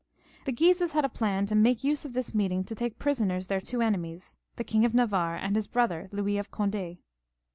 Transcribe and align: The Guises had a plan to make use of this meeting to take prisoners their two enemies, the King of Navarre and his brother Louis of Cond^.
The 0.45 0.51
Guises 0.51 0.93
had 0.93 1.05
a 1.05 1.09
plan 1.09 1.45
to 1.45 1.53
make 1.53 1.83
use 1.83 2.05
of 2.05 2.13
this 2.13 2.33
meeting 2.33 2.63
to 2.63 2.73
take 2.73 2.97
prisoners 2.97 3.45
their 3.45 3.61
two 3.61 3.83
enemies, 3.83 4.35
the 4.55 4.63
King 4.63 4.83
of 4.83 4.95
Navarre 4.95 5.35
and 5.35 5.55
his 5.55 5.67
brother 5.67 6.09
Louis 6.11 6.39
of 6.39 6.49
Cond^. 6.49 6.97